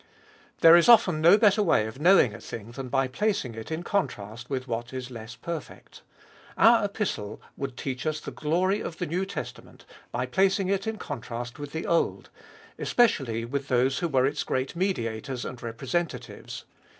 There 0.61 0.75
is 0.75 0.89
often 0.89 1.21
no 1.21 1.37
better 1.37 1.61
way 1.61 1.85
of 1.85 1.99
knowing 1.99 2.33
a 2.33 2.41
thing 2.41 2.71
than 2.71 2.89
by 2.89 3.07
placing 3.07 3.53
it 3.53 3.69
in 3.69 3.83
contrast 3.83 4.49
with 4.49 4.67
what 4.67 4.93
is 4.93 5.11
less 5.11 5.35
perfect. 5.35 6.01
Our 6.57 6.83
Epistle 6.85 7.39
would 7.55 7.77
teach 7.77 8.07
us 8.07 8.19
the 8.19 8.31
glory 8.31 8.79
of 8.81 8.97
the 8.97 9.05
New 9.05 9.27
Testament 9.27 9.85
by 10.11 10.25
placing 10.25 10.69
it 10.69 10.87
in 10.87 10.97
contrast 10.97 11.59
with 11.59 11.71
the 11.71 11.85
Old, 11.85 12.31
especially 12.79 13.45
with 13.45 13.67
those 13.67 13.99
who 13.99 14.07
were 14.07 14.25
its 14.25 14.41
48 14.41 14.41
Cbe 14.41 14.43
fooliest 14.43 14.63
of 14.63 14.65
21U 14.65 14.65
great 14.65 14.75
mediators 14.75 15.45
and 15.45 15.61
representatives. 15.61 16.65